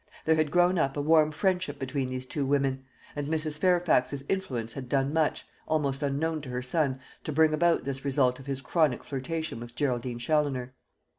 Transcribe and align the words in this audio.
There 0.25 0.33
had 0.33 0.49
grown 0.49 0.79
up 0.79 0.97
a 0.97 1.01
warm 1.03 1.31
friendship 1.31 1.77
between 1.77 2.09
these 2.09 2.25
two 2.25 2.43
women; 2.43 2.85
and 3.15 3.27
Mrs. 3.27 3.59
Fairfax's 3.59 4.25
influence 4.27 4.73
had 4.73 4.89
done 4.89 5.13
much, 5.13 5.45
almost 5.67 6.01
unknown 6.01 6.41
to 6.41 6.49
her 6.49 6.63
son, 6.63 6.99
to 7.23 7.31
bring 7.31 7.53
about 7.53 7.83
this 7.83 8.03
result 8.03 8.39
of 8.39 8.47
his 8.47 8.61
chronic 8.61 9.03
flirtation 9.03 9.59
with 9.59 9.75
Geraldine 9.75 10.17
Challoner. 10.17 10.73